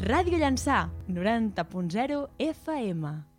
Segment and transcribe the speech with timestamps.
[0.00, 3.29] Ràdio Llançà, 90.0 FM.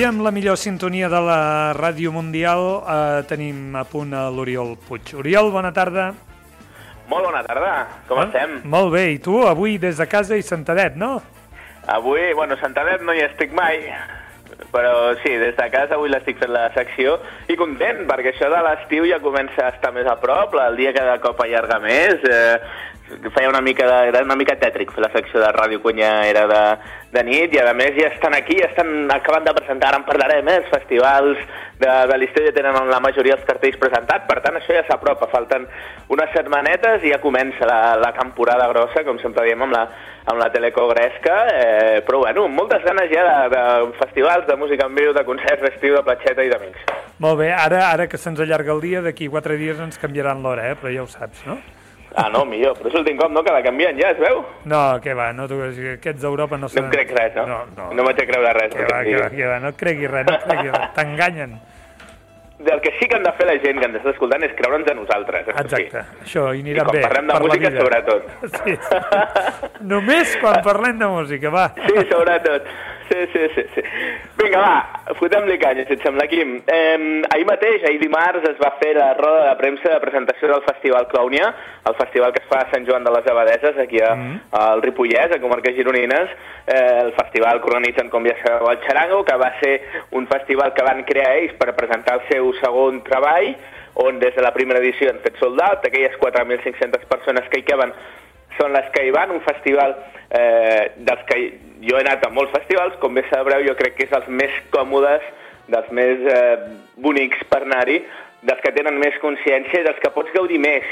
[0.00, 1.40] I amb la millor sintonia de la
[1.76, 5.10] Ràdio Mundial eh, tenim a punt a l'Oriol Puig.
[5.20, 6.06] Oriol, bona tarda.
[7.10, 7.72] Molt bona tarda,
[8.08, 8.54] com Ah, estem?
[8.64, 11.18] Molt bé, i tu avui des de casa i Santadet, no?
[11.90, 13.82] Avui, bueno, a Santanet no hi estic mai,
[14.72, 17.18] però sí, des de casa avui l'estic fent la secció
[17.52, 20.94] i content, perquè això de l'estiu ja comença a estar més a prop, el dia
[20.96, 22.56] cada cop allarga més, eh,
[23.34, 26.10] feia una mica de, era una mica tètric fer la secció de ràdio quan ja
[26.28, 26.62] era de,
[27.14, 30.06] de nit i a més ja estan aquí, ja estan acabant de presentar, ara en
[30.08, 31.40] parlarem, eh, els festivals
[31.80, 35.30] de, de l'estiu ja tenen la majoria dels cartells presentats, per tant això ja s'apropa,
[35.32, 35.66] falten
[36.12, 39.86] unes setmanetes i ja comença la, la temporada grossa, com sempre diem amb la,
[40.30, 43.64] amb la telecogresca, eh, però bueno, moltes ganes ja de, de
[44.02, 46.86] festivals, de música en viu, de concerts d'estiu, de platxeta i d'amics.
[47.20, 50.70] Molt bé, ara ara que se'ns allarga el dia, d'aquí quatre dies ens canviaran l'hora,
[50.70, 50.78] eh?
[50.80, 51.58] però ja ho saps, no?
[52.18, 54.40] Ah, no, millor, però és l'últim cop, no?, que la canvien ja, es veu?
[54.66, 56.88] No, què va, no, tu, aquests d'Europa no No saben...
[56.88, 57.44] em crec res, no?
[57.46, 57.90] No, no.
[57.94, 58.72] no m'haig de creure res.
[58.74, 61.54] Que va, què va, què va, no et creguis res, no et creguis res, t'enganyen.
[62.60, 64.90] Del que sí que han de fer la gent que ens està escoltant és creure'ns
[64.90, 65.46] a nosaltres.
[65.48, 65.84] això sí.
[65.86, 67.02] Exacte, això, i I anirà quan bé.
[67.06, 68.22] parlem de per música, sobretot.
[68.58, 69.84] Sí, sí.
[69.94, 71.68] Només quan parlem de música, va.
[71.78, 72.66] Sí, sobretot.
[73.10, 73.62] Sí, sí, sí.
[73.74, 73.82] sí.
[74.38, 76.52] Vinga, va, fotem-li canya, si et sembla, Quim.
[76.62, 80.62] Eh, ahir mateix, ahir dimarts, es va fer la roda de premsa de presentació del
[80.62, 81.48] Festival Clownia,
[81.90, 84.12] el festival que es fa a Sant Joan de les Abadeses, aquí a,
[84.60, 86.30] al Ripollès, a Comarques Gironines,
[86.68, 89.74] eh, el festival que organitzen, com ja sabeu, el Charango, que va ser
[90.14, 93.56] un festival que van crear ells per presentar el seu segon treball,
[94.06, 97.90] on des de la primera edició han fet soldat, aquelles 4.500 persones que hi caben
[98.60, 99.96] són les que hi van, un festival
[100.30, 101.38] eh, dels que
[101.82, 104.56] jo he anat a molts festivals, com bé sabreu, jo crec que és els més
[104.74, 105.24] còmodes,
[105.70, 106.56] dels més eh,
[107.00, 108.00] bonics per anar-hi,
[108.46, 110.86] dels que tenen més consciència i dels que pots gaudir més,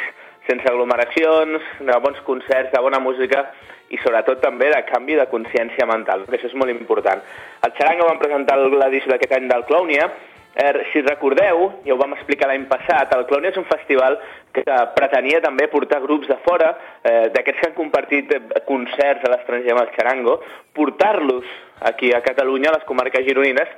[0.49, 3.45] sense aglomeracions, de bons concerts, de bona música
[3.93, 7.21] i sobretot també de canvi de consciència mental, que això és molt important.
[7.65, 10.09] El Xaranga van presentar l'edició d'aquest any del Clownia,
[10.58, 14.16] Eh, si recordeu, ja ho vam explicar l'any passat, el Clownia és un festival
[14.50, 14.64] que
[14.96, 16.72] pretenia també portar grups de fora,
[17.06, 20.41] eh, d'aquests que han compartit eh, concerts a l'estranger amb el Charango,
[20.74, 21.46] portar-los
[21.92, 23.70] aquí a Catalunya, a les comarques gironines,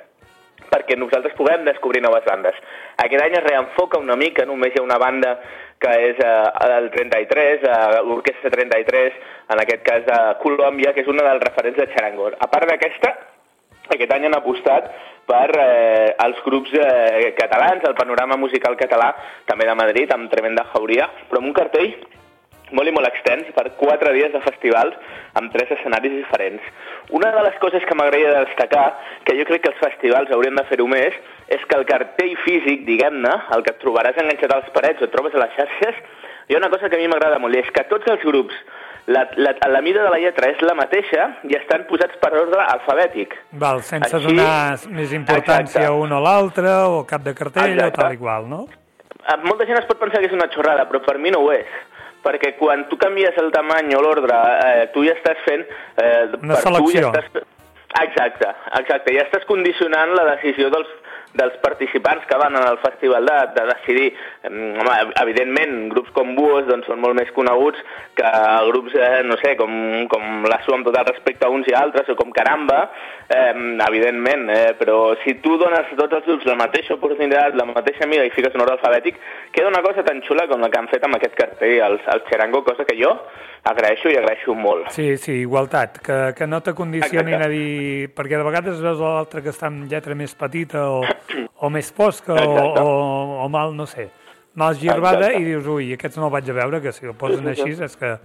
[0.72, 2.56] perquè nosaltres puguem descobrir noves bandes.
[3.04, 5.34] Aquest any es reenfoca una mica, només hi ha una banda
[5.84, 6.30] que és eh,
[6.78, 9.20] el 33, eh, l'Orquestra 33,
[9.52, 12.32] en aquest cas de Colòmbia, que és una dels referents de Charango.
[12.40, 13.12] A part d'aquesta,
[13.96, 14.88] aquest any han apostat
[15.30, 19.12] per eh, els grups eh, catalans, el panorama musical català,
[19.46, 21.94] també de Madrid, amb Tremenda Jauria, però amb un cartell
[22.76, 24.94] molt i molt extens per quatre dies de festivals
[25.38, 26.66] amb tres escenaris diferents.
[27.16, 28.86] Una de les coses que m'agradaria destacar,
[29.26, 31.16] que jo crec que els festivals haurien de fer-ho més,
[31.50, 35.08] és que el cartell físic, diguem-ne, el que et trobaràs enganxat a les parets o
[35.08, 36.02] et trobes a les xarxes,
[36.48, 38.56] hi ha una cosa que a mi m'agrada molt, és que tots els grups,
[39.06, 42.60] la, la, la mida de la lletra és la mateixa i estan posats per ordre
[42.62, 43.34] alfabètic.
[43.52, 45.86] Val, sense Així- donar més importància Exacte.
[45.86, 48.00] a un o l'altre, o cap de cartell, Exacte.
[48.00, 48.66] o tal i qual, no?
[49.20, 51.52] Eh, Molta gent es pot pensar que és una xorrada, però per mi no ho
[51.52, 51.66] és.
[52.22, 54.36] Perquè quan tu canvies el tamany o l'ordre,
[54.66, 55.64] eh, tu ja estàs fent...
[55.96, 57.12] Eh, Una per tu selecció.
[57.12, 57.46] Ja estàs...
[58.02, 58.48] Exacte,
[58.78, 59.14] exacte.
[59.16, 60.86] Ja estàs condicionant la decisió dels,
[61.34, 64.08] dels participants que van al festival de, de decidir.
[64.48, 67.80] Em, Home, evidentment, grups com Buos doncs, són molt més coneguts
[68.18, 68.30] que
[68.70, 69.72] grups, eh, no sé, com,
[70.10, 72.80] com la SU amb tot el respecte a uns i altres, o com Caramba,
[73.28, 73.52] eh,
[73.86, 78.08] evidentment, eh, però si tu dones a tots els grups la mateixa oportunitat, la mateixa
[78.10, 79.20] mida i fiques un ordre alfabètic,
[79.54, 82.28] queda una cosa tan xula com la que han fet amb aquest cartell, els, els
[82.30, 83.14] Xerango, cosa que jo
[83.70, 84.88] agraeixo i agraeixo molt.
[84.94, 87.46] Sí, sí, igualtat, que, que no t'acondicionin Exacte.
[87.46, 88.08] a dir...
[88.16, 91.02] Perquè de vegades veus l'altre que està amb lletra més petita o,
[91.60, 92.82] o més fosca o, Exacte.
[92.82, 94.10] o, o mal, no sé.
[94.54, 95.42] mal girbada Exacte.
[95.42, 97.62] i dius, ui, aquests no el vaig a veure, que si el posen Sí, sí,
[97.62, 97.84] així sí.
[97.84, 98.16] és que,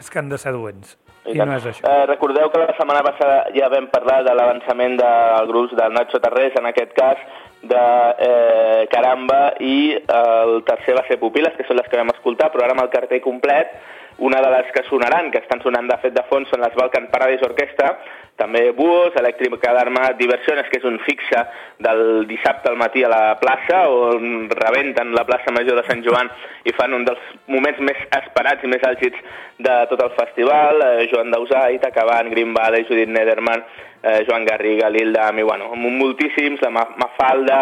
[0.00, 0.96] és que han de ser dolents.
[1.24, 1.86] I, no és això.
[1.88, 6.20] Eh, recordeu que la setmana passada ja vam parlar de l'avançament del grup del Nacho
[6.20, 7.20] Tarrés, en aquest cas
[7.64, 7.84] de
[8.26, 12.66] eh, Caramba i el tercer va ser Pupiles, que són les que vam escoltar, però
[12.66, 13.72] ara amb el cartell complet,
[14.18, 17.08] una de les que sonaran, que estan sonant de fet de fons, són les Balkan
[17.10, 17.96] Paradise Orquestra,
[18.36, 21.42] també Buos, Elèctrica d'Arma, Diversiones, que és un fixe
[21.84, 26.30] del dissabte al matí a la plaça, on rebenten la plaça Major de Sant Joan
[26.66, 29.22] i fan un dels moments més esperats i més àlgids
[29.62, 30.82] de tot el festival.
[30.82, 33.62] Eh, Joan Dausà, Ita Caban, Green Valley, Judit Nederman,
[34.02, 37.60] eh, Joan Garriga, Lildam, i bueno, moltíssims, la Ma Mafalda,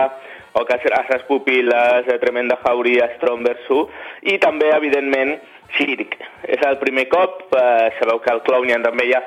[0.52, 3.88] o Casas Pupiles, eh, Tremenda Jauria, Strombersu,
[4.22, 5.38] i també, evidentment,
[5.72, 6.19] Circ.
[6.44, 9.22] És el primer cop, eh, sabeu que al Clownian també hi ha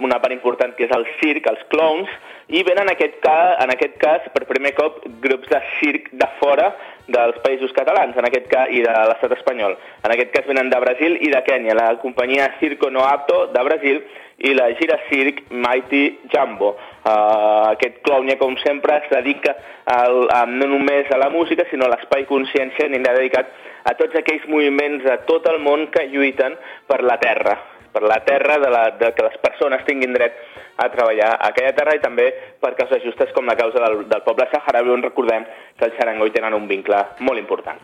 [0.00, 2.10] una part important que és el circ, els clowns,
[2.50, 6.26] i venen en aquest, cas, en aquest cas per primer cop grups de circ de
[6.40, 6.72] fora
[7.10, 9.76] dels països catalans, en aquest cas, i de l'estat espanyol.
[10.04, 13.64] En aquest cas venen de Brasil i de Kènia, la companyia Circo No Apto de
[13.66, 14.02] Brasil
[14.40, 16.74] i la gira Circ Mighty Jumbo.
[17.00, 19.56] Uh, aquest clownia, com sempre, es dedica
[19.86, 23.52] al, a, no només a la música, sinó a l'espai consciència, anirà dedicat
[23.84, 26.56] a tots aquells moviments de tot el món que lluiten
[26.88, 27.56] per la terra,
[27.92, 30.36] per la terra de, la, de que les persones tinguin dret
[30.80, 32.28] a treballar a aquella terra i també
[32.62, 35.46] per causes justes com la causa del, del poble saharaui, on recordem
[35.76, 37.80] que el xarango hi tenen un vincle molt important.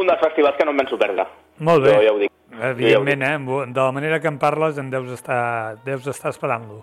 [0.00, 1.26] Un dels festivals que no em penso perdre.
[1.60, 1.96] Molt bé.
[1.96, 2.30] Jo ja ho dic.
[2.52, 3.36] Evidentment, eh?
[3.72, 6.82] De la manera que en parles en deus estar, deus estar esperant-lo.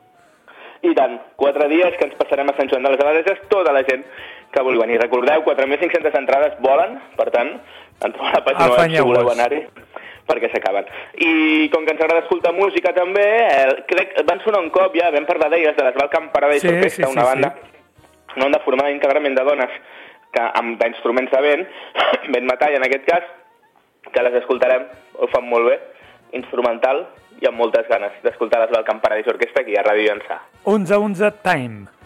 [0.81, 3.83] I tant, quatre dies que ens passarem a Sant Joan de les Abadeses, tota la
[3.83, 4.05] gent
[4.53, 5.01] que vulgui venir.
[5.01, 7.51] Recordeu, 4.500 entrades volen, per tant,
[7.99, 9.65] entreu a la pàgina web si voleu anar-hi
[10.29, 10.87] perquè s'acaben.
[11.25, 15.11] I com que ens agrada escoltar música també, eh, crec van sonar un cop ja,
[15.15, 18.33] vam parlar d'elles, de les Balkan Paradise Sí, Orquestra, sí, sí, una banda, sí.
[18.35, 19.77] una banda formada íntegrament de dones
[20.31, 21.67] que, amb d'instruments de vent,
[22.35, 23.29] vent metall en aquest cas,
[24.13, 24.87] que les escoltarem,
[25.19, 25.79] ho fan molt bé,
[26.37, 27.07] instrumental
[27.41, 30.41] i amb moltes ganes d'escoltar les Balkan Paradise Orquestra aquí a Ràdio Llançà.
[30.65, 31.98] 11-11 time.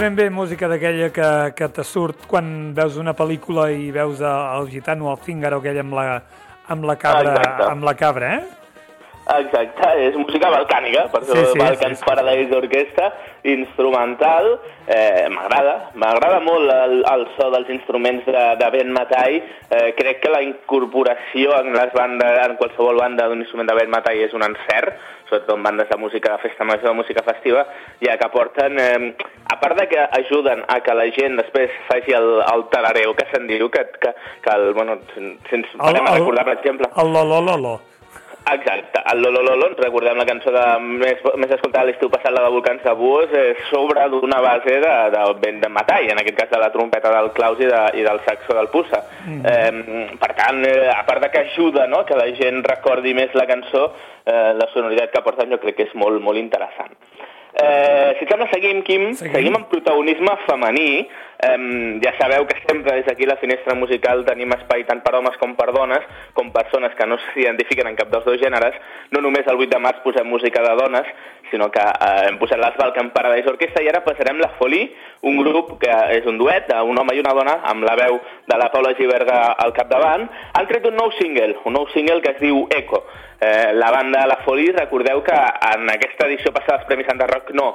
[0.00, 1.28] Ben bé música d'aquella que,
[1.58, 5.96] que te surt quan veus una pel·lícula i veus el, gitano, el fíngaro aquell amb
[5.98, 6.06] la,
[6.70, 7.66] amb la cabra, Exacte.
[7.72, 8.58] amb la cabra, eh?
[9.28, 12.04] Exacte, és música balcànica, per Sí, sí, Balkan sí, sí.
[12.06, 13.10] Paradise Orquestra,
[13.44, 14.46] instrumental,
[14.86, 19.36] eh, m'agrada, m'agrada molt el, el so dels instruments de, de vent metall,
[19.68, 23.92] eh, crec que la incorporació en les bandes, en qualsevol banda d'un instrument de vent
[23.92, 24.96] metall és un encert,
[25.28, 27.66] sobretot en bandes de música de festa major, de música festiva,
[28.00, 29.12] ja que aporten, eh,
[29.62, 33.46] part de que ajuden a que la gent després faci el, el talareu que se'n
[33.50, 35.28] diu, que, que, que el, bueno, si,
[35.60, 37.76] ens parem a recordar, per exemple, El lo, lo, lo, lo.
[38.50, 42.84] Exacte, el Lolololo, recordem la cançó de més, més escoltada l'estiu passat, la de Volcans
[42.84, 46.60] de Buos, eh, sobre d'una base de, de vent de metall, en aquest cas de
[46.62, 49.02] la trompeta del Claus i, de, i del saxo del Pussa.
[49.26, 49.42] Mm.
[49.52, 53.36] Eh, per tant, eh, a part de que ajuda no, que la gent recordi més
[53.36, 53.90] la cançó,
[54.24, 56.96] eh, la sonoritat que porten jo crec que és molt, molt interessant.
[57.54, 59.14] Eh, si et sembla, seguim, Quim.
[59.14, 59.34] Seguim.
[59.34, 61.08] Seguim amb protagonisme femení.
[61.38, 65.36] Eh, ja sabeu que sempre des d'aquí la finestra musical tenim espai tant per homes
[65.38, 68.74] com per dones, com persones que no s'identifiquen en cap dels dos gèneres.
[69.14, 71.06] No només el 8 de març posem música de dones,
[71.50, 74.90] sinó que eh, hem posat les Balkan Paradise Orquestra i ara passarem la Folie,
[75.22, 78.58] un grup que és un duet d'un home i una dona amb la veu de
[78.58, 80.28] la Paula Giberga al capdavant.
[80.54, 83.02] Han tret un nou single, un nou single que es diu Eco.
[83.40, 85.34] Eh, la banda La Folie, recordeu que
[85.72, 87.68] en aquesta edició passada dels Premis Santa Rock no,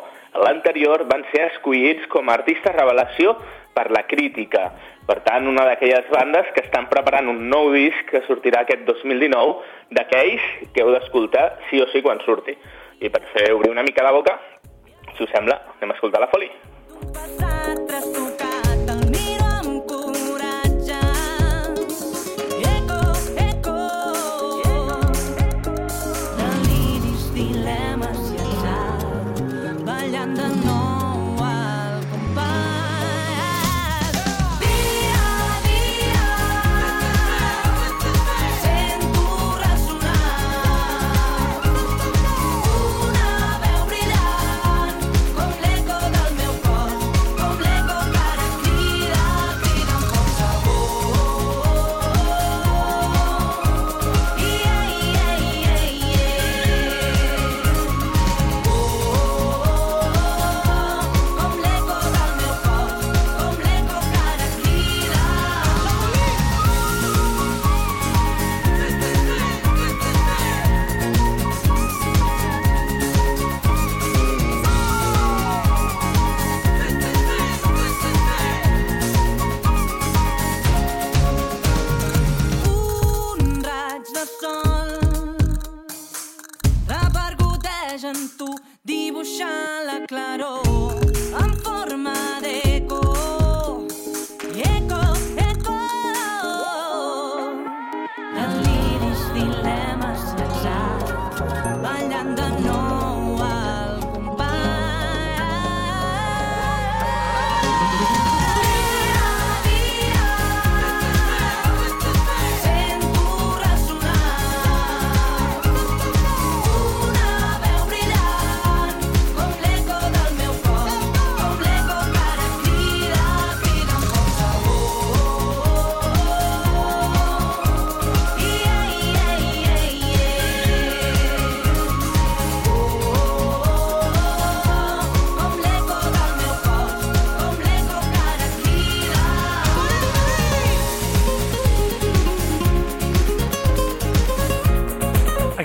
[0.43, 3.38] l'anterior van ser escollits com a artistes revelació
[3.72, 4.65] per la crítica.
[5.08, 9.55] Per tant, una d'aquelles bandes que estan preparant un nou disc que sortirà aquest 2019,
[9.96, 12.58] d'aquells que heu d'escoltar sí o sí quan surti.
[13.00, 14.36] I per fer obrir una mica la boca,
[15.15, 16.73] si us sembla, anem a escoltar la Folie.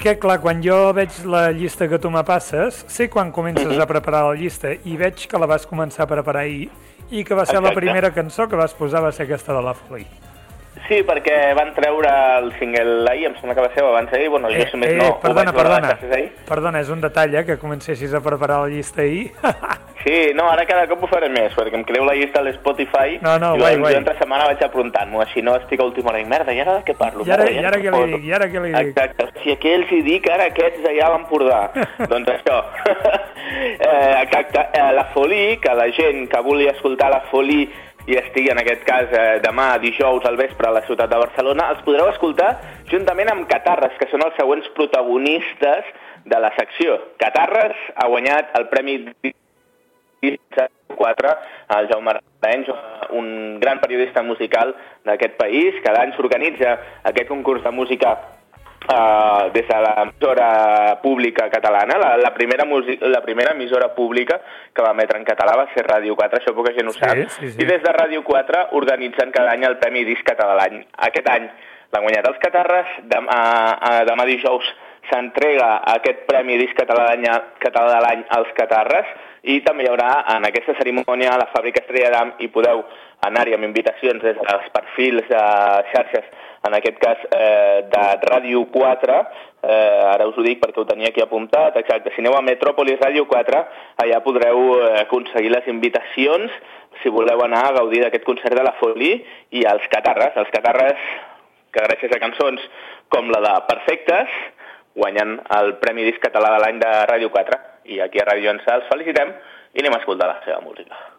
[0.08, 3.84] Aquest, clar, quan jo veig la llista que tu me passes, sé quan comences a
[3.84, 6.70] preparar la llista i veig que la vas començar a preparar ahir
[7.10, 7.82] i que va ser la Exacte.
[7.82, 10.08] primera cançó que vas posar va ser aquesta de la Folie.
[10.88, 14.48] Sí, perquè van treure el single ahir, em sembla que va ser abans ahir, bueno,
[14.48, 16.30] jo si més no, ho perdona, perdona, ahir.
[16.48, 19.30] perdona, és un detall, eh, que comencessis a preparar la llista ahir.
[19.98, 23.16] Sí, no, ara cada cop ho faré més, perquè em creu la llista a l'Spotify
[23.20, 23.96] No, no, i guai, guai.
[23.96, 26.76] jo entre setmana vaig aprontant-m'ho, així no estic a última hora i merda, i ara
[26.78, 27.26] de què parlo?
[27.26, 28.92] I ara, Merda, i ara no què li dic, i ara què li dic?
[28.92, 31.60] Exacte, si aquells hi dic, ara aquests allà a l'Empordà.
[32.14, 32.60] doncs això.
[33.88, 37.66] eh, exacte, eh, la Folie, que la gent que vulgui escoltar la Folie
[38.08, 41.68] i estigui en aquest cas eh, demà dijous al vespre a la ciutat de Barcelona,
[41.74, 42.54] els podreu escoltar
[42.88, 45.90] juntament amb Catarres, que són els següents protagonistes
[46.24, 46.96] de la secció.
[47.20, 48.96] Catarres ha guanyat el Premi
[50.96, 51.34] 4,
[51.76, 52.72] el Jaume Raenys,
[53.12, 54.72] un gran periodista musical
[55.04, 55.76] d'aquest país.
[55.84, 56.78] Cada any s'organitza
[57.12, 58.16] aquest concurs de música
[58.88, 61.98] uh, des de l'emissora pública catalana.
[61.98, 62.64] La, la, primera
[63.00, 64.40] la primera emissora pública
[64.72, 67.16] que va emetre en català va ser Ràdio 4, això poca gent ho Sí, sap.
[67.38, 67.62] sí, sí.
[67.62, 70.84] I des de Ràdio 4 organitzen cada any el Premi Disc Català de l'any.
[71.08, 71.48] Aquest any
[71.92, 73.40] l'han guanyat els Catarres, demà,
[73.78, 74.64] uh, demà dijous
[75.08, 79.06] s'entrega aquest Premi Disc Català de l'any als Catarres
[79.48, 82.82] i també hi haurà en aquesta cerimònia a la fàbrica Estrella d'Am i podeu
[83.24, 85.40] anar-hi amb invitacions des dels perfils de
[85.94, 86.26] xarxes,
[86.66, 89.18] en aquest cas eh, de Ràdio 4,
[89.62, 93.00] eh, ara us ho dic perquè ho tenia aquí apuntat, exacte, si aneu a Metròpolis
[93.02, 93.62] Ràdio 4,
[94.04, 96.54] allà podreu eh, aconseguir les invitacions
[97.02, 99.20] si voleu anar a gaudir d'aquest concert de la Folie
[99.54, 101.02] i els Catarres, els Catarres
[101.72, 102.64] que gràcies a cançons
[103.12, 104.40] com la de Perfectes
[104.98, 107.60] guanyen el Premi Disc Català de l'any de Ràdio 4
[107.94, 109.30] i aquí a Ràdio Ençà els felicitem
[109.76, 111.17] i anem a escoltar la seva música.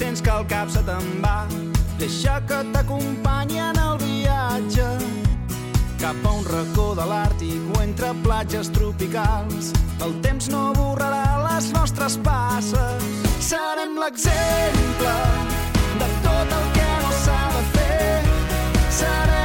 [0.00, 1.46] Sents que el cap se te'n va,
[1.98, 4.86] deixa que t'acompanyi en el viatge
[6.00, 9.72] cap a un racó de l'Àrtic o entre platges tropicals.
[10.00, 13.04] El temps no borrarà les nostres passes.
[13.50, 15.16] Serem l'exemple
[16.00, 18.16] de tot el que no s'ha de fer.
[19.02, 19.39] Serem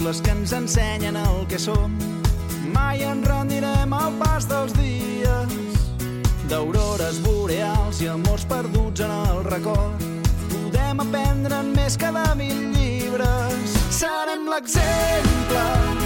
[0.00, 1.92] les que ens ensenyen el que som.
[2.72, 5.56] Mai ens rendirem al pas dels dies.
[6.48, 10.04] D'aurores boreals i amors perduts en el record.
[10.50, 13.80] Podem aprendre més que de mil llibres.
[14.00, 15.99] Serem l'exemple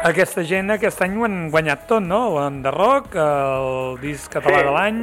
[0.00, 2.20] Aquesta gent aquest any ho han guanyat tot, no?
[2.38, 4.64] L'Enderroc, el disc català Sí.
[4.64, 5.02] de l'any...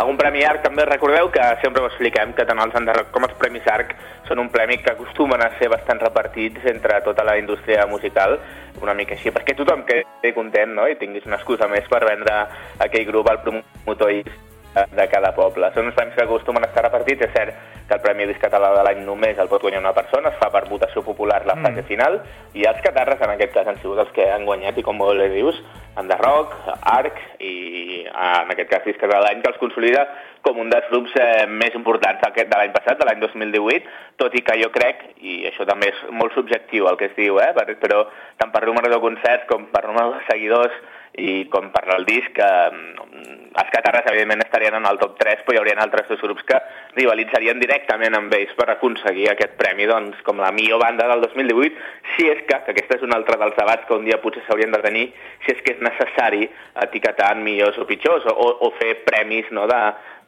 [0.00, 3.34] Algun premi ARC també recordeu que sempre ho expliquem que tant els Underrock com els
[3.36, 3.92] Premis ARC
[4.26, 8.38] són un premi que acostumen a ser bastant repartits entre tota la indústria musical,
[8.80, 10.88] una mica així, perquè tothom quedi content no?
[10.88, 12.46] i tinguis una excusa més per vendre
[12.80, 14.24] aquell grup al promotor i
[14.74, 15.72] de cada poble.
[15.74, 17.26] Són uns premis que acostumen a estar repartits.
[17.26, 17.54] És cert
[17.88, 20.50] que el Premi Disc Català de l'any només el pot guanyar una persona, es fa
[20.54, 22.20] per votació popular la fase final,
[22.54, 25.18] i els catarres en aquest cas han sigut els que han guanyat, i com molt
[25.18, 25.58] bé dius,
[25.98, 26.54] Enderroc,
[26.86, 30.06] Arc i en aquest cas Disc Català de l'any, que els consolida
[30.40, 34.34] com un dels grups eh, més importants d'aquest- de l'any passat, de l'any 2018, tot
[34.38, 37.50] i que jo crec, i això també és molt subjectiu el que es diu, eh,
[37.52, 38.06] per- però
[38.38, 40.72] tant per número de concerts com per número de seguidors
[41.18, 42.70] i com per el disc, eh,
[43.50, 46.58] els catarres evidentment estarien en el top 3, però hi haurien altres dos grups que
[46.94, 49.88] rivalitzarien directament amb ells per aconseguir aquest premi.
[49.90, 51.82] Doncs, com la millor banda del 2018,
[52.14, 54.70] si és que, que aquest és un altre dels debats que un dia potser s'haurien
[54.76, 55.08] de tenir,
[55.44, 56.46] si és que és necessari
[56.86, 59.82] etiquetar en millors o pitjors, o, o fer premis no, de,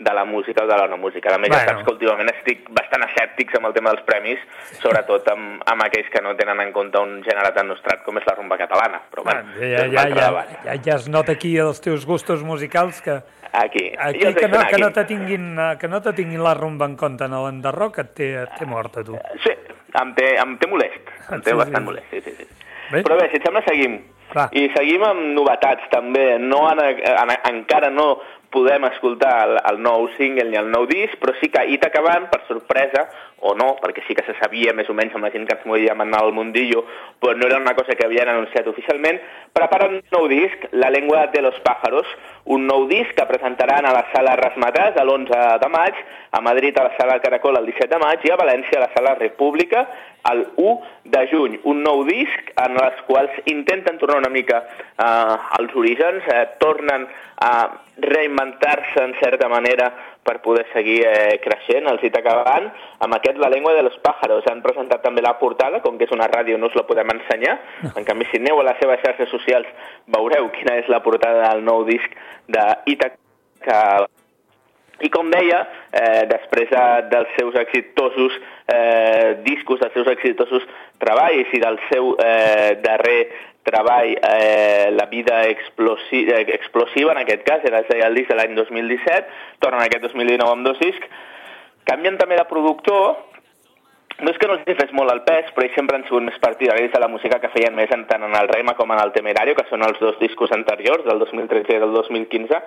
[0.05, 1.35] de la música o de la no música.
[1.35, 1.63] A més, Bueno.
[1.65, 4.39] ja saps que últimament estic bastant escèptics amb el tema dels premis,
[4.83, 8.27] sobretot amb, amb aquells que no tenen en compte un gènere tan nostrat com és
[8.27, 9.01] la rumba catalana.
[9.11, 13.01] Però, bueno, ja, ja, ja, ja, ja, ja es nota aquí els teus gustos musicals
[13.03, 13.21] que
[13.53, 13.93] Aquí.
[13.99, 17.25] aquí que no, que no te tinguin, que no te tinguin la rumba en compte
[17.25, 19.19] en l'enderroc et té, et té mort a tu.
[19.45, 19.53] Sí,
[20.01, 21.11] em té, em té molest.
[21.31, 21.59] Em té Sí, sí.
[21.59, 22.47] bastant molest, sí, sí, sí.
[22.93, 23.03] Bé.
[23.05, 23.99] Però bé, si et sembla, seguim.
[24.33, 24.47] Va.
[24.57, 26.39] I seguim amb novetats, també.
[26.41, 28.07] No en, en, encara no
[28.53, 32.29] podem escoltar el, el nou single ni el nou disc, però sí que Ita Caban,
[32.31, 33.07] per sorpresa,
[33.43, 35.67] o no, perquè sí que se sabia més o menys amb la gent que ens
[35.67, 36.85] movíem en el mundillo,
[37.19, 39.19] però no era una cosa que havien anunciat oficialment,
[39.57, 42.07] prepara un nou disc, La lengua de los pájaros,
[42.45, 45.99] un nou disc que presentaran a la sala Rasmatàs l'11 de maig,
[46.33, 48.93] a Madrid a la sala Caracol el 17 de maig i a València a la
[48.95, 49.87] sala República
[50.31, 51.59] el 1 de juny.
[51.65, 55.05] Un nou disc en els quals intenten tornar una mica eh,
[55.59, 57.09] als orígens, eh, tornen
[57.43, 57.53] a
[58.03, 59.91] reinventar-se en certa manera
[60.23, 62.71] per poder seguir eh, creixent, els Ita acabant.
[63.03, 66.15] Amb aquest La lengua de los pájaros han presentat també la portada, com que és
[66.15, 67.59] una ràdio no us la podem ensenyar.
[67.97, 69.69] En canvi, si aneu a les seves xarxes socials
[70.15, 73.13] veureu quina és la portada del nou disc d'Ita
[75.03, 78.37] i com deia, eh, després de, dels seus exitosos
[78.73, 80.67] eh, discos, dels seus exitosos
[81.03, 83.21] treballs i del seu eh, darrer
[83.63, 88.57] treball, eh, La vida explosi eh, explosiva, en aquest cas, era el disc de l'any
[88.59, 89.29] 2017,
[89.61, 91.07] tornen aquest 2019 amb dos discs,
[91.87, 93.21] canvien també de productor,
[94.23, 96.39] no és que no els hi molt el pes, però ells sempre han sigut més
[96.43, 99.13] partidaris de la música que feien més en, tant en el Rema com en el
[99.15, 102.61] Temerario, que són els dos discos anteriors, del 2013 i del 2015,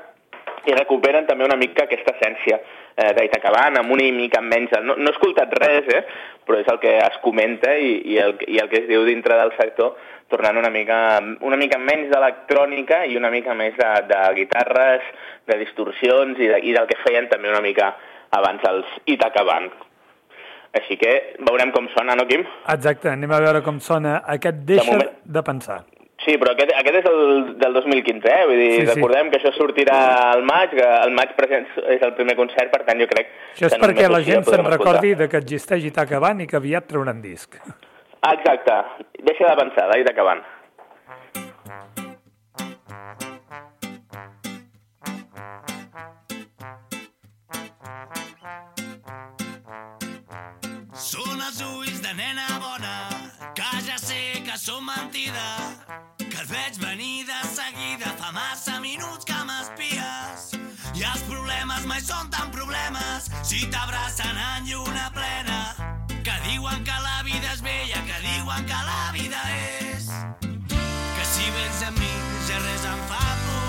[0.68, 2.58] i recuperen també una mica aquesta essència
[2.96, 4.74] eh, d'Itacaban, amb una mica menys...
[4.84, 6.04] No, no he escoltat res, eh,
[6.46, 9.38] però és el que es comenta i, i, el, i el que es diu dintre
[9.40, 9.96] del sector,
[10.30, 11.00] tornant una mica,
[11.46, 15.02] una mica menys d'electrònica i una mica més de, de guitarres,
[15.46, 17.94] de distorsions i, de, i del que feien també una mica
[18.34, 19.70] abans els Itacaban.
[20.76, 21.12] Així que
[21.48, 22.42] veurem com sona, no, Quim?
[22.74, 25.78] Exacte, anem a veure com sona aquest Deixa moment- de pensar.
[26.24, 27.24] Sí, però aquest, aquest és el
[27.60, 28.46] del 2015, eh?
[28.48, 29.98] Vull dir, Sí, sí, recordem que això sortirà
[30.32, 33.68] al maig, que el maig present és el primer concert, per tant jo crec Això
[33.68, 37.60] és perquè la gent se'n recordi de que existeix Itacaban i que aviat trauran disc.
[38.26, 38.78] Exacte,
[39.28, 40.42] deixa de pensar, d'acabant.
[54.56, 55.48] Que són mentida,
[56.16, 60.46] que els veig venir de seguida, fa massa minuts que m'espies.
[60.96, 65.60] I els problemes mai són tan problemes, si t'abracen en lluna plena,
[66.08, 70.08] que diuen que la vida és bella, que diuen que la vida és.
[70.40, 72.14] Que si vens amb mi
[72.48, 73.68] ja res em fa por,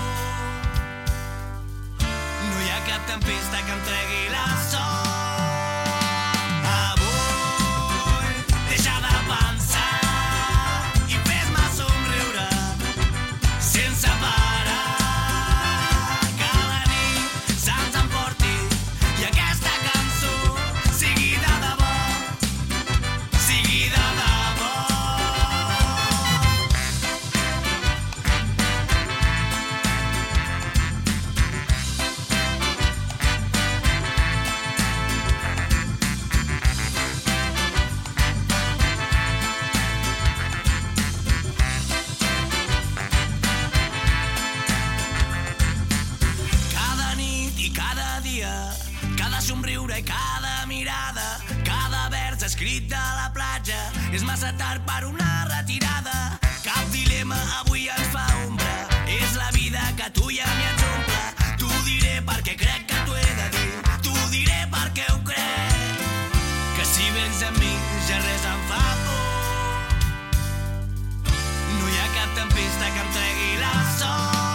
[2.05, 4.96] no hi ha cap tempesta que em tregui la sort.
[52.57, 53.77] Escrit a la platja,
[54.09, 56.39] és massa tard per una retirada.
[56.65, 60.81] Cap dilema avui ens fa ombra, és la vida que tu i a mi ens
[60.87, 61.19] omple.
[61.61, 63.69] T'ho diré perquè crec que t'ho he de dir,
[64.07, 66.01] t'ho diré perquè ho crec.
[66.79, 67.77] Que si vens amb mi
[68.09, 69.95] ja res em fa por.
[71.77, 74.46] No hi ha cap tempesta que em tregui la sort.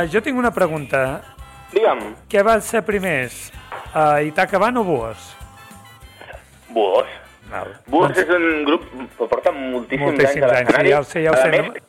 [0.00, 1.20] Uh, jo tinc una pregunta.
[1.72, 3.50] Digue'm, Què va ser primers?
[3.94, 5.36] Uh, Itacaban o Buos?
[6.70, 7.06] Buos.
[7.50, 7.72] Val.
[7.90, 8.84] Buos Doncs- és un grup
[9.18, 10.90] que porta moltíssims, Moltíssims anys a anys, l'escenari.
[10.90, 11.50] ja ho sé, ja ho sé.
[11.50, 11.82] més,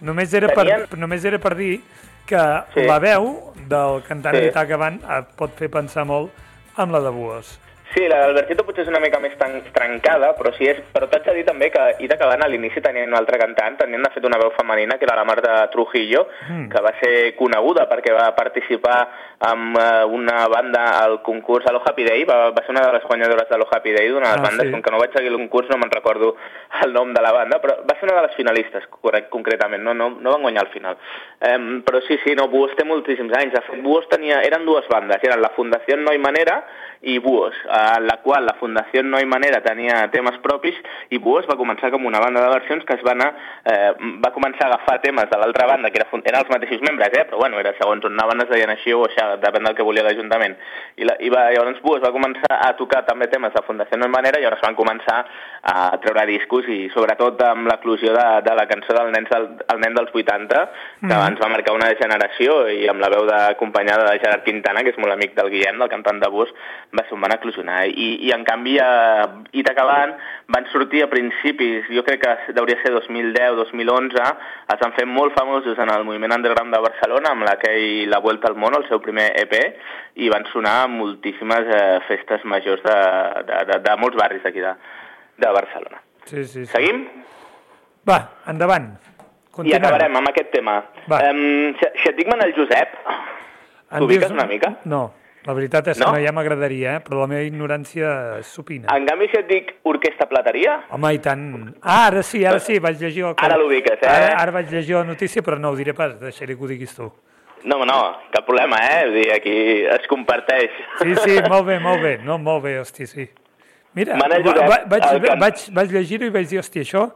[0.00, 1.80] Només, era per, tenien- només era per dir
[2.26, 2.42] que
[2.74, 2.82] Sí.
[2.84, 4.44] la veu del cantant Sí.
[4.50, 6.30] Itacaban et pot fer pensar molt
[6.76, 7.58] amb la de Buos.
[7.96, 10.82] Sí, la d'Albertito potser és una mica més tan trencada, però sí és...
[10.92, 14.04] Però t'haig de dir també que Ida Cabana a l'inici tenia un altre cantant, tenien
[14.04, 16.68] de fet una veu femenina, que era la Marta Trujillo, Mm.
[16.68, 18.98] que va ser coneguda perquè va participar
[19.38, 22.92] amb eh, una banda al concurs a lo Happy Day, va, va ser una de
[22.94, 24.72] les guanyadores de lo Happy Day, d'una de les Ah, bandes, sí.
[24.72, 26.36] com que no vaig seguir el concurs no me'n recordo
[26.82, 29.94] el nom de la banda, però va ser una de les finalistes, correct, concretament, no,
[29.94, 30.96] no, no van guanyar al final.
[31.40, 34.88] Um, però sí, sí, no, Buos té moltíssims anys, de fet, Buos tenia, eren dues
[34.88, 36.62] bandes, eren la Fundació No hi Manera
[37.02, 40.76] i Buos, en la qual la Fundació No hi Manera tenia temes propis
[41.10, 43.28] i Buos va començar com una banda de versions que es va anar,
[43.64, 43.92] eh,
[44.24, 47.26] va començar a agafar temes de l'altra banda, que era, eren els mateixos membres, eh,
[47.28, 50.04] però bueno, era segons on anaven es deien així o això, depèn del que volia
[50.06, 50.56] l'Ajuntament.
[50.96, 54.06] I, la, i va, llavors Buos va començar a tocar també temes de Fundació No
[54.08, 55.18] hi Manera i llavors van començar
[55.66, 59.80] a treure discos i sobretot amb l'eclusió de, de la cançó del nen, del, el
[59.82, 60.62] nen dels 80,
[61.00, 61.12] que Mhm.
[61.12, 64.90] abans va marcar una generació i amb la veu de, acompanyada de Gerard Quintana, que
[64.90, 66.52] és molt amic del Guillem, del cantant de Bus,
[66.92, 67.86] va ser on van eclosionar.
[67.88, 68.90] I, i en canvi a
[69.52, 70.16] Itacaban
[70.48, 74.22] van sortir a principis, jo crec que hauria ser 2010-2011,
[74.72, 78.48] es van fer molt famosos en el moviment underground de Barcelona amb aquell La Vuelta
[78.48, 79.54] al Món, el seu primer EP,
[80.22, 82.96] i van sonar a moltíssimes eh, festes majors de,
[83.48, 84.72] de, de, de molts barris d'aquí de,
[85.42, 86.00] de Barcelona.
[86.26, 86.72] Sí, sí, sí.
[86.72, 87.04] Seguim?
[88.08, 88.92] Va, endavant.
[88.96, 89.82] I Continuem.
[89.82, 90.80] acabarem amb aquest tema.
[91.10, 91.20] Va.
[91.30, 92.96] Um, si, si et dic Manel Josep,
[93.98, 94.72] t'ubiques dius- una mica?
[94.84, 95.04] No,
[95.46, 96.10] la veritat és No?
[96.12, 97.00] que no ja m'agradaria, eh?
[97.06, 98.88] però la meva ignorància supina.
[98.96, 101.46] en canvi si et dic Orquestra Plateria, Home, i tant...
[101.82, 103.24] Ah, ara sí, ara sí, vaig llegir...
[103.24, 103.34] El...
[103.38, 104.10] Ara l'ubiques, eh?
[104.10, 106.94] Ara, ara vaig llegir la notícia, però no ho diré pas, deixaré que ho diguis
[106.94, 107.08] tu.
[107.66, 107.98] No, no,
[108.34, 109.02] cap problema, eh?
[109.08, 109.56] Vull dir, aquí
[109.96, 110.70] es comparteix.
[111.02, 113.28] Sí, sí, molt bé, molt bé, no, molt bé, hosti, sí.
[113.96, 117.06] Mira, Manel va, va, vaig, can- vaig, vaig llegir-ho i vaig dir, hòstia, això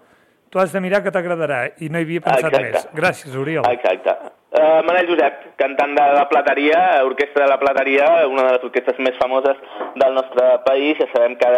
[0.50, 2.70] tu has de mirar que t'agradarà, i no hi havia pensat Exacte.
[2.74, 2.86] més.
[2.98, 3.66] Gràcies, Oriol.
[3.70, 4.16] Exacte.
[4.50, 8.98] Uh, Manel Josep, cantant de la Plateria, Orquestra de la Plateria, una de les orquestres
[8.98, 9.60] més famoses
[10.02, 10.98] del nostre país.
[10.98, 11.50] Ja sabem que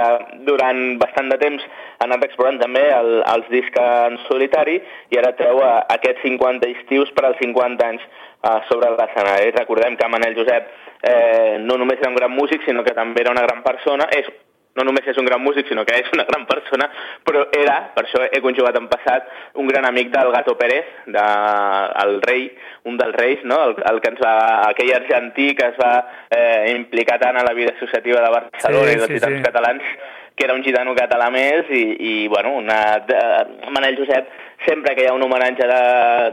[0.44, 4.76] durant bastant de temps ha anat explorant també el, els discs en solitari
[5.08, 8.04] i ara treu uh, aquests 50 estius per als 50 anys
[8.42, 9.50] uh, sobre l'escenari.
[9.56, 10.70] Recordem que Manel Josep
[11.02, 14.08] eh, no només era un gran músic, sinó que també era una gran persona.
[14.14, 14.30] És
[14.78, 16.88] no només és un gran músic, sinó que és una gran persona,
[17.26, 19.28] però era, per això he conjugat en passat,
[19.60, 21.26] un gran amic del Gato Pérez, de,
[22.04, 22.46] el rei,
[22.88, 23.58] un dels reis, no?
[23.68, 24.34] el, el que ens va,
[24.70, 25.92] aquell argentí que es va
[26.30, 29.42] eh, implicar tant a la vida associativa de Barcelona Sí, i dels sí, sí.
[29.44, 29.92] catalans,
[30.42, 33.20] que era un gitano català més, i, i bueno, una, de,
[33.70, 34.26] Manel Josep,
[34.66, 35.80] sempre que hi ha un homenatge de,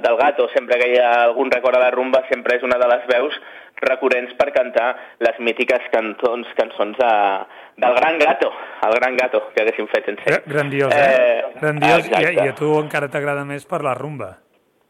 [0.02, 2.90] del Gato, sempre que hi ha algun record a la rumba, sempre és una de
[2.90, 3.38] les veus
[3.86, 4.90] recurrents per cantar
[5.24, 7.12] les mítiques cantons, cançons de,
[7.80, 8.50] del Gran Gato,
[8.90, 10.50] el Gran Gato, que haguéssim fet Gra- ell.
[10.52, 11.08] Grandiós, eh?
[11.08, 14.34] Eh, Grandiós, i, i a tu encara t'agrada més per la rumba.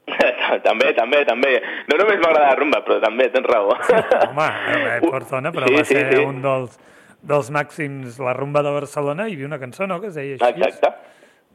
[0.66, 1.52] també, també, també.
[1.92, 3.76] No només m'agrada la rumba, però també tens raó.
[3.76, 4.48] Home,
[4.96, 6.24] eh, perdona, però Sí, va sí, ser sí.
[6.26, 6.80] un dels,
[7.22, 10.64] dels màxims, la rumba de Barcelona, hi havia una cançó, no?, que es deia així.
[10.64, 10.94] Exacte.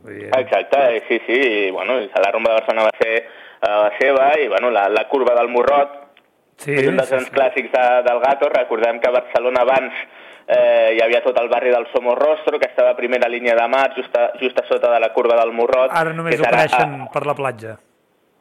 [0.05, 3.29] Dir, Exacte, eh, sí, sí, i, bueno, la rumba de Barcelona va ser eh,
[3.64, 5.94] la seva, i bueno, la, la curva del Morrot,
[6.61, 7.35] sí, és un dels sí, grans sí.
[7.38, 8.50] clàssics de, del Gato.
[8.53, 10.03] Recordem que a Barcelona abans
[10.46, 13.88] eh, hi havia tot el barri del Somorrostro, que estava a primera línia de mar,
[13.96, 15.88] just a, just a sota de la curva del Morrot.
[15.90, 17.79] Ara només ho coneixen per la platja.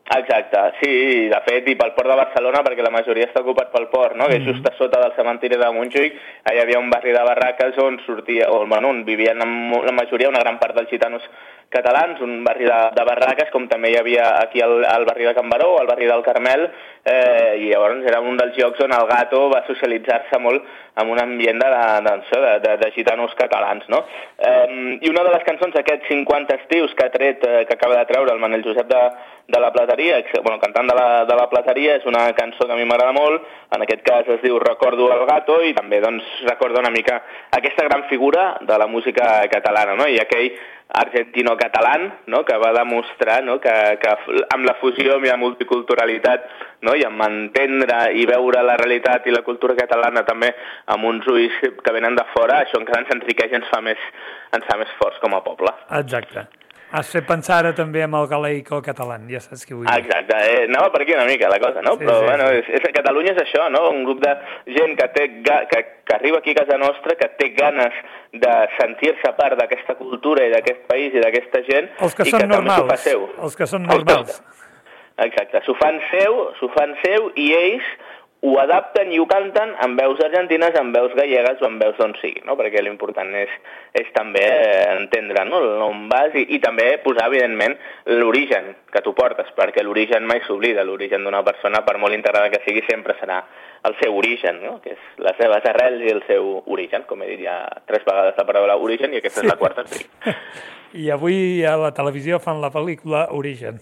[0.06, 3.86] Exacte, sí, de fet, i pel port de Barcelona, perquè la majoria està ocupat pel
[3.88, 4.28] port, no?
[4.28, 6.18] que és just a sota del cementiri de Montjuïc,
[6.52, 9.48] hi havia un barri de barraques on sortia, o bueno, on vivien la,
[9.96, 11.24] majoria, una gran part dels gitanos
[11.72, 15.34] catalans, un barri de, de barraques, com també hi havia aquí al, al barri de
[15.38, 16.68] Can Baró, al barri del Carmel,
[17.08, 20.68] eh, i llavors era un dels llocs on el gato va socialitzar-se molt
[21.00, 24.04] amb un ambient de, de, de, de, de, de gitanos catalans, no?
[24.38, 27.98] Eh, I una de les cançons d'aquests 50 estius que ha tret, eh, que acaba
[27.98, 29.02] de treure el Manel Josep de,
[29.47, 32.77] de la Plateria, bueno, cantant de la, de la Plateria, és una cançó que a
[32.79, 33.43] mi m'agrada molt,
[33.75, 37.19] en aquest cas es diu Recordo el gato i també doncs recorda una mica
[37.51, 40.08] aquesta gran figura de la música catalana, no?
[40.08, 40.53] I aquell
[40.93, 41.93] argentino-català
[42.27, 42.43] no?
[42.45, 43.60] que va demostrar no?
[43.60, 44.12] que, que
[44.53, 46.45] amb la fusió i la multiculturalitat
[46.86, 46.93] no?
[46.95, 50.53] i amb entendre i veure la realitat i la cultura catalana també
[50.93, 54.10] amb uns ulls que venen de fora, això encara ens enriqueix i ens fa més,
[54.53, 55.73] ens fa més forts com a poble.
[55.97, 56.45] Exacte.
[56.93, 59.88] Has fet pensar ara també amb el galaic o el català, ja saps què vull
[59.88, 59.93] dir.
[60.03, 61.95] Exacte, eh, anava per aquí una mica la cosa, no?
[61.97, 63.82] Sí, Però, sí, bueno, és, és, Catalunya és això, no?
[63.89, 64.34] Un grup de
[64.75, 67.97] gent que, té ga, que, que arriba aquí a casa nostra, que té ganes
[68.45, 72.45] de sentir-se part d'aquesta cultura i d'aquest país i d'aquesta gent, Els que i són
[72.45, 73.08] que normals,
[73.47, 74.38] els que són normals.
[75.25, 77.89] Exacte, s'ho fan seu, s'ho fan seu i ells
[78.43, 82.12] ho adapten i ho canten amb veus argentines, amb veus gallegues o amb veus d'on
[82.19, 82.58] sigui, no?
[82.60, 83.53] perquè l'important és,
[83.95, 85.62] és també eh, entendre no?
[85.88, 87.77] on vas i, i també posar, evidentment,
[88.12, 92.60] l'origen que tu portes, perquè l'origen mai s'oblida, l'origen d'una persona, per molt integrada que
[92.67, 93.39] sigui, sempre serà
[93.88, 94.77] el seu origen, no?
[94.84, 98.36] que és les seves arrels i el seu origen, com he dit ja tres vegades
[98.39, 99.88] la paraula origen i aquesta és la quarta.
[99.88, 100.03] Sí.
[101.03, 103.79] I avui a la televisió fan la pel·lícula Origen.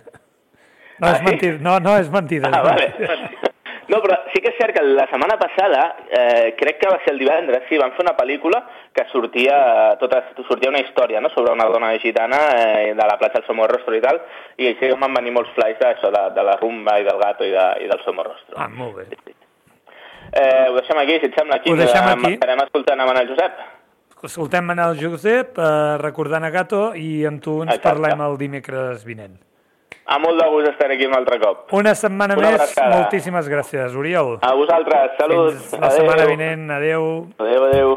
[1.02, 1.26] No Ah, és sí?
[1.26, 2.52] mentida, no, no és mentida.
[2.54, 2.92] Ah, és vale.
[2.94, 3.41] mentida.
[3.90, 7.16] No, però sí que és cert que la setmana passada, eh, crec que va ser
[7.16, 8.62] el divendres, sí, van fer una pel·lícula
[8.94, 9.58] que sortia,
[10.02, 11.32] tota, sortia una història no?
[11.34, 14.22] sobre una dona gitana eh, de la platja del Somorrostro i tal,
[14.62, 17.52] i així van venir molts flaix d'això, de, de la rumba i del gato i,
[17.56, 18.56] de, i del Somorrostro.
[18.62, 19.10] Ah, molt bé.
[20.32, 21.72] Eh, ho deixem aquí, si et sembla, aquí.
[21.74, 22.34] Ho deixem que aquí.
[22.38, 23.62] Estarem escoltant a Manel Josep.
[24.24, 27.88] Escoltem Manel Josep, eh, recordant a Gato, i amb tu ens Exacte.
[27.90, 29.40] parlem el dimecres vinent.
[30.12, 31.70] A molt de gust estar aquí un altre cop.
[31.78, 32.98] Una setmana Una més, abraçada.
[32.98, 34.34] moltíssimes gràcies, Oriol.
[34.42, 35.54] A vosaltres, salut.
[35.56, 37.06] Fins la setmana vinent, adeu.
[37.40, 37.94] Adéu, adéu.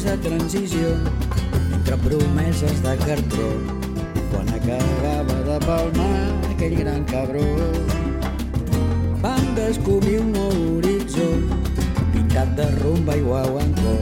[0.00, 0.88] Temps de transició,
[1.74, 3.48] entre promeses de cartró,
[4.30, 7.44] quan acabava de palmar aquell gran cabró,
[9.20, 11.28] vam descobrir un nou horitzó,
[12.14, 13.96] pintat de rumba i guauancó,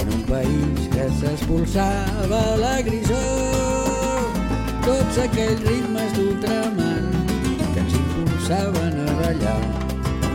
[0.00, 4.30] en un país que s'expulsava la grisor.
[4.86, 7.10] Tots aquells ritmes d'ultramant
[7.74, 9.58] que ens impulsaven a ballar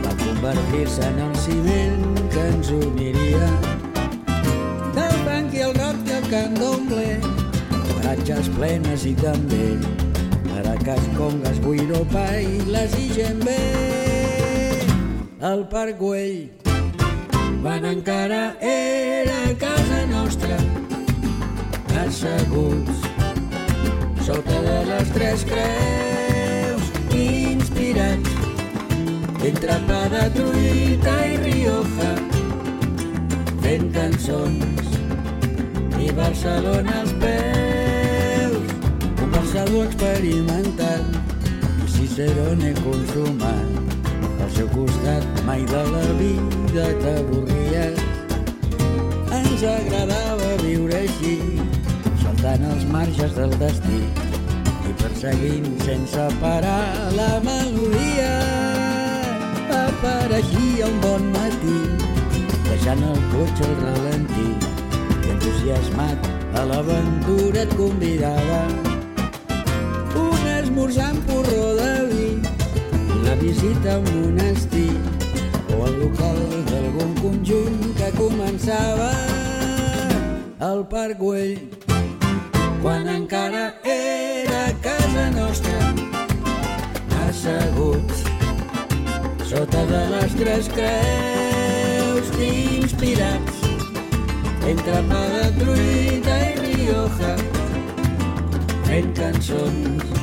[0.04, 3.75] van convertir-se en el ciment que ens uniria.
[6.30, 7.16] Candomblé,
[7.70, 9.76] baratges plenes i també
[10.48, 13.56] maracas, congas, buiropa i les igembe.
[15.46, 16.48] El Parc Güell,
[17.62, 20.56] quan encara era casa nostra,
[22.04, 23.04] asseguts
[24.26, 28.30] sota de les tres creus, inspirats
[29.46, 32.12] entre pa de truita i Rioja,
[33.62, 34.85] fent cançons
[36.12, 38.66] Barcelona als peus,
[39.22, 41.08] un versador experimentant
[41.84, 43.94] i Cicerone consumat.
[44.44, 47.98] Al seu costat mai de la vida t'avorries.
[49.38, 51.34] Ens agradava viure així,
[52.22, 54.04] saltant els marges del destí
[54.86, 56.84] i perseguint sense parar
[57.16, 58.30] la melodia.
[59.82, 61.82] Apareixia un bon matí,
[62.70, 64.65] deixant el cotxe al ralentí
[65.46, 66.18] entusiasmat
[66.54, 68.60] a l'aventura et convidava.
[70.18, 72.30] Un esmorzar amb porró de vi
[73.24, 74.94] la visita a un monestir
[75.70, 79.10] o al local d'algun conjunt que començava
[80.58, 81.58] al Parc Güell.
[82.82, 85.78] Quan encara era casa nostra
[87.26, 88.24] asseguts
[89.46, 93.55] sota de les tres creus inspirats
[94.66, 97.34] entre pa de truita i Rioja
[98.86, 100.14] fent cançons.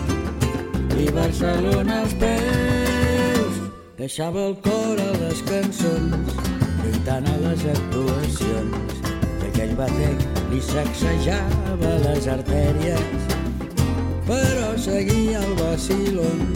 [1.00, 3.60] I Barcelona als peus
[3.98, 6.36] deixava el cor a les cançons
[6.82, 9.00] lluitant a les actuacions.
[9.40, 13.30] Que aquell batec li sacsejava les artèries
[14.28, 16.56] però seguia el vacilón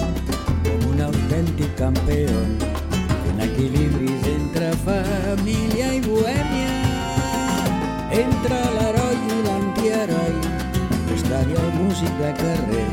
[0.67, 2.41] com un autèntic campió.
[3.23, 6.76] Fent equilibris entre família i bohèmia
[8.11, 10.35] entre l'heroi i l'antiheroi
[11.09, 12.85] l'història el músic de carrer.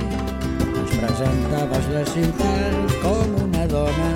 [0.64, 4.11] Ens presentaves la ciutat com una dona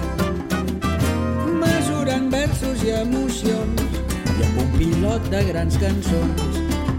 [1.62, 4.00] mesurant versos i emocions
[4.34, 6.58] i amb un pilot de grans cançons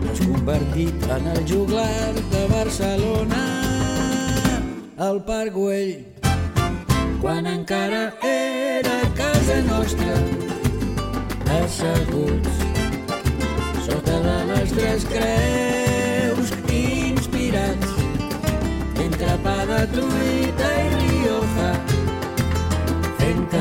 [0.09, 3.43] has convertit en el juglar de Barcelona.
[5.09, 5.93] Al Parc Güell
[7.19, 10.15] quan encara era casa nostra
[11.59, 12.68] asseguts
[13.89, 17.93] sota de les tres creus inspirats
[19.02, 21.71] entre pa de truita i Rioja.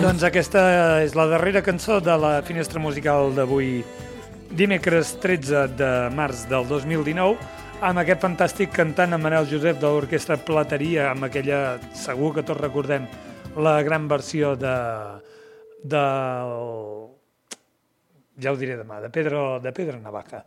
[0.02, 0.62] Doncs aquesta
[1.04, 3.80] és la darrera cançó de la finestra musical d'avui,
[4.52, 7.38] dimecres 13 de març del 2019,
[7.80, 12.60] amb aquest fantàstic cantant en Manel Josep de l'Orquestra Plateria, amb aquella, segur que tots
[12.60, 13.08] recordem,
[13.56, 14.76] la gran versió de,
[15.82, 16.97] del
[18.38, 20.44] ja ho diré demà, de Pedro, de Pedro Navaja.